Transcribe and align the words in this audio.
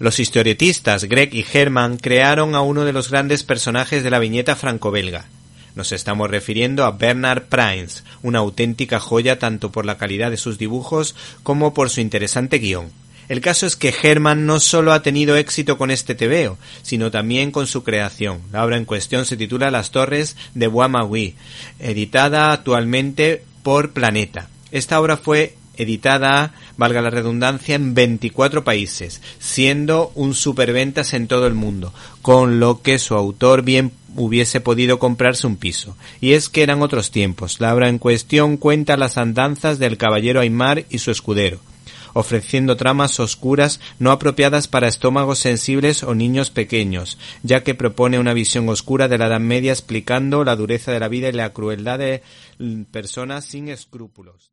Los 0.00 0.18
historietistas 0.18 1.04
Greg 1.04 1.32
y 1.34 1.46
Herman 1.52 1.98
crearon 1.98 2.56
a 2.56 2.62
uno 2.62 2.84
de 2.84 2.92
los 2.92 3.10
grandes 3.10 3.44
personajes 3.44 4.02
de 4.02 4.10
la 4.10 4.18
viñeta 4.18 4.56
franco-belga. 4.56 5.26
Nos 5.76 5.92
estamos 5.92 6.28
refiriendo 6.28 6.84
a 6.84 6.90
Bernard 6.90 7.44
Prince, 7.44 8.02
una 8.22 8.40
auténtica 8.40 8.98
joya 8.98 9.38
tanto 9.38 9.70
por 9.70 9.86
la 9.86 9.96
calidad 9.96 10.30
de 10.30 10.36
sus 10.36 10.58
dibujos 10.58 11.14
como 11.44 11.74
por 11.74 11.90
su 11.90 12.00
interesante 12.00 12.58
guion. 12.58 12.90
El 13.28 13.40
caso 13.40 13.66
es 13.66 13.76
que 13.76 13.94
Herman 14.02 14.46
no 14.46 14.60
solo 14.60 14.92
ha 14.92 15.02
tenido 15.02 15.36
éxito 15.36 15.78
con 15.78 15.90
este 15.90 16.14
tebeo, 16.14 16.58
sino 16.82 17.10
también 17.10 17.52
con 17.52 17.66
su 17.66 17.82
creación. 17.84 18.42
La 18.52 18.64
obra 18.64 18.76
en 18.76 18.84
cuestión 18.84 19.24
se 19.26 19.36
titula 19.36 19.70
Las 19.70 19.92
Torres 19.92 20.36
de 20.54 20.66
Bois 20.66 21.34
editada 21.78 22.52
actualmente 22.52 23.44
por 23.62 23.92
Planeta. 23.92 24.48
Esta 24.72 25.00
obra 25.00 25.16
fue 25.16 25.56
editada, 25.76 26.54
valga 26.76 27.02
la 27.02 27.10
redundancia, 27.10 27.74
en 27.74 27.94
24 27.94 28.64
países, 28.64 29.20
siendo 29.38 30.12
un 30.14 30.34
superventas 30.34 31.14
en 31.14 31.28
todo 31.28 31.46
el 31.46 31.54
mundo, 31.54 31.92
con 32.22 32.60
lo 32.60 32.82
que 32.82 32.98
su 32.98 33.14
autor 33.14 33.62
bien 33.62 33.92
hubiese 34.16 34.60
podido 34.60 34.98
comprarse 34.98 35.46
un 35.46 35.56
piso. 35.56 35.96
Y 36.20 36.32
es 36.32 36.48
que 36.48 36.62
eran 36.62 36.82
otros 36.82 37.10
tiempos. 37.10 37.60
La 37.60 37.74
obra 37.74 37.88
en 37.88 37.98
cuestión 37.98 38.56
cuenta 38.56 38.96
las 38.96 39.18
andanzas 39.18 39.78
del 39.78 39.96
caballero 39.96 40.40
Aymar 40.40 40.84
y 40.88 40.98
su 40.98 41.10
escudero, 41.10 41.60
ofreciendo 42.12 42.76
tramas 42.76 43.18
oscuras 43.20 43.80
no 43.98 44.10
apropiadas 44.12 44.68
para 44.68 44.88
estómagos 44.88 45.38
sensibles 45.38 46.02
o 46.02 46.14
niños 46.14 46.50
pequeños, 46.50 47.18
ya 47.42 47.62
que 47.62 47.74
propone 47.74 48.18
una 48.18 48.34
visión 48.34 48.68
oscura 48.68 49.08
de 49.08 49.18
la 49.18 49.26
Edad 49.26 49.40
Media 49.40 49.72
explicando 49.72 50.44
la 50.44 50.56
dureza 50.56 50.92
de 50.92 51.00
la 51.00 51.08
vida 51.08 51.28
y 51.28 51.32
la 51.32 51.52
crueldad 51.52 51.98
de 51.98 52.22
personas 52.90 53.44
sin 53.44 53.68
escrúpulos. 53.68 54.52